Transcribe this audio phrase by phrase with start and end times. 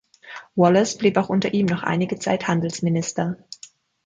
[0.55, 3.37] Wallace blieb auch unter ihm noch einige Zeit Handelsminister.